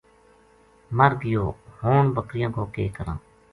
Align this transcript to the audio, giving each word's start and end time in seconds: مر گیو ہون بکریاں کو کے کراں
مر 0.97 1.11
گیو 1.21 1.45
ہون 1.79 2.05
بکریاں 2.15 2.49
کو 2.55 2.63
کے 2.73 2.85
کراں 2.95 3.17